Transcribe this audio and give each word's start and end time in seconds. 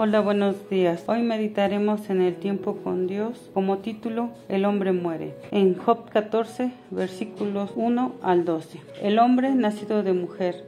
Hola, 0.00 0.20
buenos 0.20 0.70
días. 0.70 1.02
Hoy 1.08 1.22
meditaremos 1.22 2.08
en 2.08 2.20
el 2.20 2.36
tiempo 2.36 2.76
con 2.84 3.08
Dios 3.08 3.50
como 3.52 3.78
título 3.78 4.30
El 4.48 4.64
hombre 4.64 4.92
muere. 4.92 5.34
En 5.50 5.76
Job 5.76 6.08
14, 6.10 6.70
versículos 6.92 7.72
1 7.74 8.14
al 8.22 8.44
12. 8.44 8.80
El 9.02 9.18
hombre 9.18 9.52
nacido 9.56 10.04
de 10.04 10.12
mujer, 10.12 10.64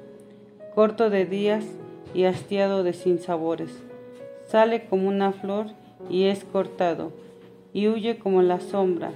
corto 0.74 1.10
de 1.10 1.26
días 1.26 1.64
y 2.12 2.24
hastiado 2.24 2.82
de 2.82 2.92
sinsabores, 2.92 3.70
sale 4.46 4.86
como 4.86 5.06
una 5.06 5.30
flor 5.30 5.66
y 6.08 6.24
es 6.24 6.42
cortado, 6.42 7.12
y 7.72 7.86
huye 7.86 8.18
como 8.18 8.42
la 8.42 8.58
sombra, 8.58 9.12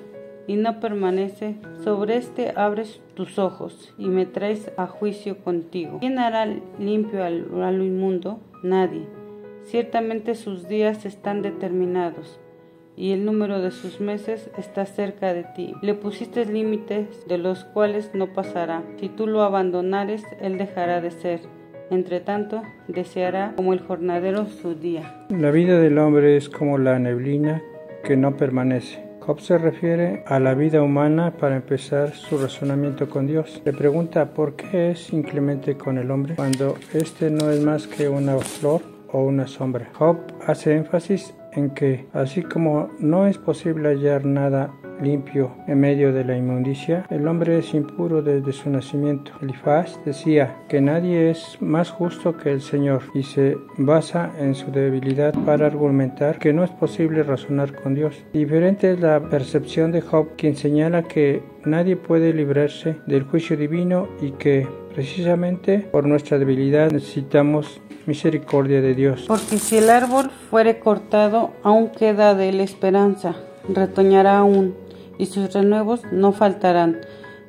y 0.47 0.55
no 0.55 0.79
permanece. 0.79 1.57
Sobre 1.83 2.19
este 2.19 2.53
abres 2.55 3.01
tus 3.15 3.41
ojos 3.41 3.93
y 3.99 4.07
me 4.07 4.27
traes 4.27 4.71
a 4.77 4.87
juicio 4.87 5.39
contigo. 5.39 5.99
¿Quién 5.99 6.21
hará 6.21 6.47
limpio 6.79 7.25
al, 7.25 7.49
a 7.65 7.73
lo 7.73 7.83
inmundo? 7.83 8.39
Nadie 8.63 9.24
Ciertamente 9.65 10.35
sus 10.35 10.69
días 10.69 11.07
están 11.07 11.41
determinados 11.41 12.39
y 12.97 13.13
el 13.13 13.25
número 13.25 13.61
de 13.61 13.71
sus 13.71 14.01
meses 14.01 14.51
está 14.59 14.85
cerca 14.85 15.33
de 15.33 15.45
ti. 15.45 15.75
Le 15.83 15.95
pusiste 15.95 16.45
límites 16.45 17.27
de 17.27 17.39
los 17.39 17.65
cuales 17.65 18.11
no 18.15 18.33
pasará. 18.33 18.83
Si 19.01 19.09
tú 19.09 19.27
lo 19.27 19.43
abandonares, 19.43 20.23
él 20.41 20.59
dejará 20.59 21.01
de 21.01 21.11
ser. 21.11 21.41
Entre 21.91 22.21
tanto, 22.21 22.63
deseará 22.89 23.55
como 23.57 23.73
el 23.73 23.81
jornadero 23.81 24.47
su 24.47 24.75
día. 24.75 25.27
La 25.31 25.51
vida 25.51 25.79
del 25.79 25.99
hombre 25.99 26.37
es 26.37 26.49
como 26.49 26.79
la 26.79 26.99
neblina 26.99 27.63
que 28.05 28.17
no 28.17 28.37
permanece. 28.37 29.03
Job 29.21 29.41
se 29.41 29.57
refiere 29.57 30.23
a 30.27 30.39
la 30.39 30.55
vida 30.55 30.83
humana 30.83 31.33
para 31.39 31.57
empezar 31.57 32.13
su 32.13 32.37
razonamiento 32.37 33.09
con 33.09 33.27
Dios. 33.27 33.63
Le 33.65 33.73
pregunta 33.73 34.35
por 34.35 34.55
qué 34.55 34.91
es 34.91 35.13
inclemente 35.15 35.77
con 35.79 35.97
el 35.97 36.11
hombre 36.11 36.35
cuando 36.37 36.77
éste 36.93 37.31
no 37.31 37.51
es 37.51 37.61
más 37.61 37.87
que 37.87 38.09
una 38.11 38.37
flor 38.37 38.94
una 39.23 39.47
sombra. 39.47 39.89
Job 39.95 40.19
hace 40.47 40.75
énfasis 40.77 41.35
en 41.53 41.71
que, 41.71 42.07
así 42.13 42.43
como 42.43 42.91
no 42.99 43.27
es 43.27 43.39
posible 43.39 43.91
hallar 43.91 44.25
nada 44.25 44.73
limpio 45.01 45.53
en 45.67 45.81
medio 45.81 46.13
de 46.13 46.25
la 46.25 46.37
inmundicia, 46.37 47.07
el 47.11 47.27
hombre 47.29 47.59
es 47.59 47.75
impuro 47.75 48.23
desde 48.23 48.53
su 48.53 48.71
nacimiento. 48.71 49.33
Elifaz 49.41 49.99
decía 50.05 50.57
que 50.69 50.81
nadie 50.81 51.31
es 51.31 51.59
más 51.61 51.91
justo 51.91 52.37
que 52.37 52.53
el 52.53 52.61
Señor 52.61 53.03
y 53.15 53.23
se 53.23 53.57
basa 53.79 54.33
en 54.39 54.55
su 54.55 54.71
debilidad 54.71 55.35
para 55.45 55.67
argumentar 55.67 56.39
que 56.39 56.53
no 56.53 56.65
es 56.65 56.71
posible 56.71 57.23
razonar 57.23 57.75
con 57.75 57.95
Dios. 57.95 58.25
Diferente 58.33 58.93
es 58.93 59.01
la 59.01 59.29
percepción 59.29 59.93
de 59.93 60.01
Job, 60.01 60.29
quien 60.37 60.57
señala 60.57 61.03
que 61.03 61.43
nadie 61.65 61.97
puede 61.97 62.33
librarse 62.33 62.97
del 63.07 63.25
juicio 63.25 63.57
divino 63.57 64.09
y 64.21 64.33
que 64.33 64.67
precisamente 64.95 65.79
por 65.79 66.07
nuestra 66.07 66.39
debilidad 66.39 66.91
necesitamos 66.91 67.81
misericordia 68.07 68.81
de 68.81 68.95
Dios. 68.95 69.25
Porque 69.27 69.59
si 69.59 69.79
el 69.79 69.91
árbol 69.91 70.31
fuere 70.51 70.79
cortado, 70.79 71.53
aún 71.63 71.89
queda 71.89 72.35
de 72.35 72.51
él 72.51 72.61
esperanza, 72.61 73.35
retoñará 73.69 74.39
aún, 74.39 74.75
y 75.19 75.27
sus 75.27 75.53
renuevos 75.53 76.03
no 76.13 76.33
faltarán. 76.33 77.01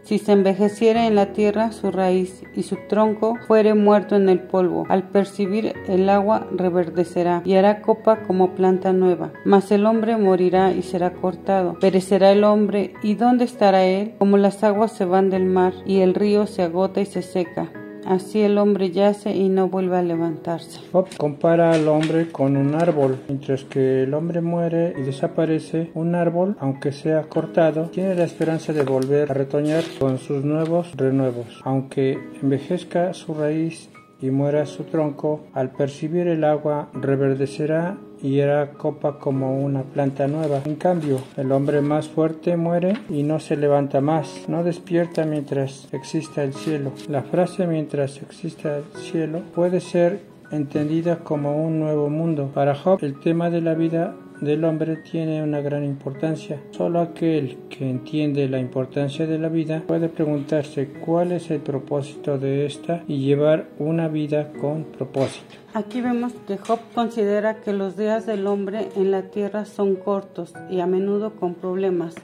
Si 0.06 0.20
se 0.20 0.34
envejeciera 0.34 1.08
en 1.08 1.16
la 1.16 1.34
tierra 1.34 1.72
su 1.72 1.90
raíz 1.90 2.44
y 2.56 2.62
su 2.62 2.78
tronco 2.88 3.40
fuere 3.48 3.74
muerto 3.74 4.16
en 4.16 4.30
el 4.30 4.40
polvo, 4.40 4.86
al 4.88 5.10
percibir 5.10 5.74
el 5.88 6.08
agua 6.10 6.46
reverdecerá 6.52 7.42
y 7.44 7.56
hará 7.56 7.82
copa 7.82 8.22
como 8.28 8.52
planta 8.52 8.94
nueva. 8.94 9.34
Mas 9.46 9.72
el 9.72 9.88
hombre 9.88 10.16
morirá 10.18 10.74
y 10.74 10.84
será 10.84 11.14
cortado. 11.14 11.80
Perecerá 11.80 12.32
el 12.32 12.44
hombre 12.44 12.94
y 13.02 13.16
¿dónde 13.16 13.46
estará 13.46 13.84
él? 13.84 14.14
Como 14.20 14.38
las 14.38 14.64
aguas 14.64 14.92
se 14.92 15.06
van 15.06 15.32
del 15.32 15.46
mar 15.46 15.74
y 15.88 16.02
el 16.02 16.14
río 16.14 16.46
se 16.46 16.62
agota 16.62 17.02
y 17.02 17.08
se 17.08 17.24
seca. 17.24 17.72
Así 18.06 18.42
el 18.42 18.58
hombre 18.58 18.92
yace 18.92 19.36
y 19.36 19.50
no 19.50 19.68
vuelve 19.68 19.98
a 19.98 20.04
levantarse. 20.04 20.80
Job 20.92 21.08
compara 21.18 21.72
al 21.72 21.88
hombre 21.88 22.32
con 22.32 22.56
un 22.56 22.76
árbol, 22.76 23.18
mientras 23.28 23.64
que 23.64 24.04
el 24.04 24.14
hombre 24.14 24.42
muere 24.42 24.94
y 24.98 25.02
desaparece, 25.02 25.92
un 25.96 26.16
árbol, 26.16 26.56
aunque 26.60 26.92
sea 26.92 27.24
cortado, 27.24 27.90
tiene 27.90 28.16
la 28.16 28.26
esperanza 28.26 28.74
de 28.74 28.84
volver 28.84 29.32
a 29.32 29.34
retoñar 29.34 29.84
con 30.00 30.18
sus 30.18 30.44
nuevos 30.44 30.96
renuevos. 30.96 31.62
Aunque 31.64 32.18
envejezca 32.42 33.14
su 33.14 33.34
raíz 33.34 33.90
y 34.22 34.30
muera 34.30 34.66
su 34.66 34.84
tronco, 34.84 35.48
al 35.54 35.72
percibir 35.72 36.28
el 36.28 36.44
agua 36.44 36.90
reverdecerá 36.94 37.98
y 38.22 38.40
era 38.40 38.72
copa 38.74 39.20
como 39.20 39.60
una 39.60 39.84
planta 39.84 40.28
nueva. 40.28 40.62
En 40.66 40.76
cambio, 40.76 41.20
el 41.38 41.52
hombre 41.52 41.82
más 41.82 42.08
fuerte 42.08 42.58
muere 42.58 42.94
y 43.10 43.24
no 43.24 43.40
se 43.40 43.58
levanta 43.58 44.02
más, 44.02 44.46
no 44.48 44.64
despierta 44.64 45.26
mientras 45.26 45.88
exista 45.92 46.44
el 46.44 46.54
cielo. 46.54 46.92
La 47.10 47.24
frase 47.24 47.68
mientras 47.68 48.22
exista 48.22 48.78
el 48.78 48.84
cielo 49.02 49.42
puede 49.54 49.80
ser 49.80 50.22
entendida 50.52 51.20
como 51.20 51.64
un 51.64 51.80
nuevo 51.80 52.10
mundo. 52.10 52.52
Para 52.54 52.76
Job, 52.76 53.00
el 53.02 53.20
tema 53.20 53.50
de 53.50 53.62
la 53.62 53.74
vida 53.74 54.16
del 54.42 54.64
hombre 54.64 54.98
tiene 54.98 55.44
una 55.44 55.62
gran 55.62 55.84
importancia. 55.84 56.62
Solo 56.72 57.00
aquel 57.00 57.58
que 57.70 57.90
entiende 57.90 58.48
la 58.50 58.60
importancia 58.60 59.26
de 59.28 59.40
la 59.40 59.50
vida 59.50 59.84
puede 59.86 60.10
preguntarse 60.10 60.90
cuál 61.06 61.32
es 61.32 61.52
el 61.52 61.62
propósito 61.62 62.38
de 62.38 62.66
esta 62.66 63.04
y 63.08 63.20
llevar 63.20 63.68
una 63.80 64.08
vida 64.08 64.52
con 64.54 64.86
propósito. 64.86 65.56
Aquí 65.74 66.02
vemos 66.02 66.34
que 66.48 66.58
Job 66.58 66.80
considera 66.94 67.62
que 67.62 67.74
los 67.74 67.98
días 67.98 68.26
del 68.26 68.48
hombre 68.48 68.90
en 68.96 69.12
la 69.12 69.24
tierra 69.24 69.66
son 69.66 69.96
cortos 69.96 70.54
y 70.70 70.80
a 70.80 70.88
menudo 70.88 71.36
con 71.36 71.56
problemas. 71.56 72.16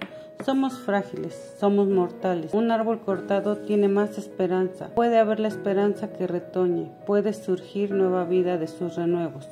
Somos 0.45 0.79
frágiles, 0.79 1.55
somos 1.59 1.87
mortales. 1.87 2.53
Un 2.53 2.71
árbol 2.71 3.01
cortado 3.01 3.57
tiene 3.57 3.87
más 3.87 4.17
esperanza. 4.17 4.89
Puede 4.95 5.19
haber 5.19 5.39
la 5.39 5.49
esperanza 5.49 6.11
que 6.13 6.25
retoñe, 6.25 6.89
puede 7.05 7.33
surgir 7.33 7.91
nueva 7.91 8.23
vida 8.25 8.57
de 8.57 8.67
sus 8.67 8.95
renuevos. 8.95 9.47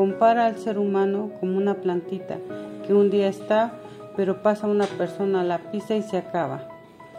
Compara 0.00 0.46
al 0.46 0.56
ser 0.56 0.78
humano 0.78 1.30
como 1.40 1.58
una 1.58 1.82
plantita 1.82 2.38
que 2.86 2.94
un 2.94 3.10
día 3.10 3.28
está, 3.28 3.74
pero 4.16 4.42
pasa 4.42 4.66
una 4.66 4.86
persona, 4.86 5.44
la 5.44 5.70
pisa 5.70 5.94
y 5.94 6.02
se 6.02 6.16
acaba. 6.16 6.66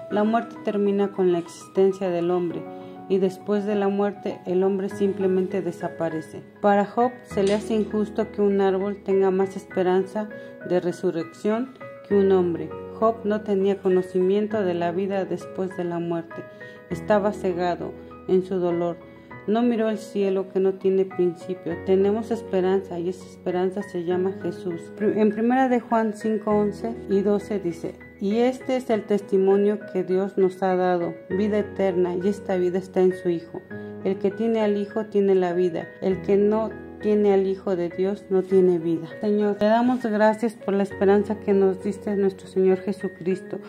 La 0.10 0.24
muerte 0.24 0.56
termina 0.66 1.12
con 1.12 1.32
la 1.32 1.38
existencia 1.38 2.10
del 2.10 2.32
hombre 2.32 2.64
y 3.08 3.20
después 3.20 3.68
de 3.68 3.76
la 3.76 3.88
muerte 3.88 4.40
el 4.48 4.64
hombre 4.64 4.90
simplemente 4.90 5.62
desaparece. 5.62 6.42
Para 6.60 6.88
Job 6.88 7.12
se 7.22 7.44
le 7.44 7.54
hace 7.54 7.76
injusto 7.76 8.32
que 8.32 8.42
un 8.42 8.62
árbol 8.62 9.04
tenga 9.04 9.30
más 9.30 9.56
esperanza 9.56 10.28
de 10.68 10.80
resurrección 10.80 11.76
que 12.10 12.16
un 12.16 12.32
hombre. 12.32 12.72
Job 13.00 13.18
no 13.26 13.42
tenía 13.42 13.78
conocimiento 13.78 14.64
de 14.64 14.74
la 14.74 14.92
vida 14.92 15.26
después 15.26 15.78
de 15.78 15.84
la 15.84 16.00
muerte. 16.00 16.44
Estaba 16.90 17.32
cegado 17.32 17.92
en 18.28 18.44
su 18.44 18.56
dolor 18.56 19.11
no 19.52 19.62
miró 19.62 19.90
el 19.90 19.98
cielo 19.98 20.50
que 20.50 20.60
no 20.60 20.76
tiene 20.76 21.06
principio. 21.06 21.76
Tenemos 21.86 22.32
esperanza 22.32 22.98
y 23.00 23.10
esa 23.10 23.26
esperanza 23.26 23.84
se 23.84 24.06
llama 24.06 24.34
Jesús. 24.42 24.82
En 25.00 25.32
primera 25.32 25.68
de 25.68 25.80
Juan 25.80 26.14
5, 26.16 26.50
11 26.50 26.96
y 27.10 27.22
12 27.22 27.60
dice, 27.60 27.96
y 28.22 28.38
este 28.38 28.78
es 28.78 28.90
el 28.90 29.04
testimonio 29.04 29.80
que 29.92 30.04
Dios 30.04 30.38
nos 30.38 30.62
ha 30.64 30.76
dado, 30.76 31.14
vida 31.30 31.60
eterna, 31.60 32.16
y 32.16 32.28
esta 32.28 32.56
vida 32.56 32.80
está 32.80 33.02
en 33.02 33.14
su 33.14 33.30
Hijo. 33.30 33.62
El 34.04 34.18
que 34.20 34.32
tiene 34.32 34.62
al 34.62 34.78
Hijo 34.78 35.06
tiene 35.06 35.36
la 35.36 35.54
vida, 35.54 35.88
el 36.02 36.22
que 36.22 36.38
no 36.38 36.70
tiene 37.02 37.34
al 37.34 37.48
Hijo 37.48 37.76
de 37.76 37.90
Dios 37.90 38.26
no 38.30 38.44
tiene 38.44 38.80
vida. 38.80 39.08
Señor, 39.20 39.56
te 39.56 39.66
damos 39.66 40.04
gracias 40.04 40.54
por 40.54 40.76
la 40.76 40.84
esperanza 40.84 41.40
que 41.40 41.54
nos 41.54 41.84
diste 41.84 42.16
nuestro 42.16 42.48
Señor 42.48 42.78
Jesucristo. 42.80 43.60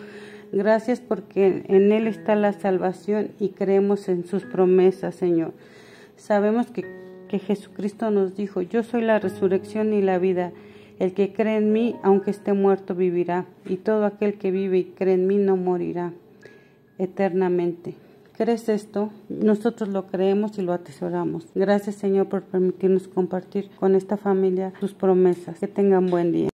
Gracias 0.53 1.01
porque 1.01 1.65
en 1.67 1.91
Él 1.91 2.05
está 2.05 2.35
la 2.35 2.53
salvación 2.53 3.31
y 3.39 3.49
creemos 3.49 4.07
en 4.07 4.23
sus 4.23 4.43
promesas, 4.43 5.15
Señor. 5.15 5.51
Sabemos 6.15 6.67
que, 6.67 6.85
que 7.27 7.39
Jesucristo 7.39 8.11
nos 8.11 8.35
dijo, 8.35 8.61
yo 8.61 8.83
soy 8.83 9.01
la 9.01 9.17
resurrección 9.17 9.93
y 9.93 10.03
la 10.03 10.19
vida. 10.19 10.51
El 10.99 11.15
que 11.15 11.33
cree 11.33 11.57
en 11.57 11.73
mí, 11.73 11.95
aunque 12.03 12.29
esté 12.29 12.53
muerto, 12.53 12.93
vivirá, 12.93 13.47
y 13.65 13.77
todo 13.77 14.05
aquel 14.05 14.35
que 14.35 14.51
vive 14.51 14.77
y 14.77 14.83
cree 14.85 15.15
en 15.15 15.25
mí 15.25 15.37
no 15.37 15.57
morirá 15.57 16.13
eternamente. 16.99 17.95
¿Crees 18.37 18.69
esto? 18.69 19.09
Nosotros 19.29 19.89
lo 19.89 20.05
creemos 20.05 20.59
y 20.59 20.61
lo 20.61 20.73
atesoramos. 20.73 21.47
Gracias 21.55 21.95
Señor 21.95 22.29
por 22.29 22.43
permitirnos 22.43 23.07
compartir 23.07 23.69
con 23.79 23.95
esta 23.95 24.17
familia 24.17 24.71
tus 24.79 24.93
promesas. 24.93 25.59
Que 25.59 25.67
tengan 25.67 26.07
buen 26.07 26.31
día. 26.31 26.52